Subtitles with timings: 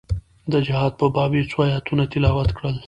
[0.51, 2.75] د جهاد په باب يې څو ايتونه تلاوت کړل.